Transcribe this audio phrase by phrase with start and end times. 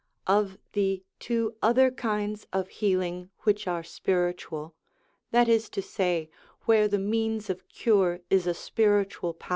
[0.25, 4.73] Of the two other kinds of healing which are spiritual
[5.29, 6.31] that is to say,
[6.63, 9.49] where the means of cure is a spiritual x 1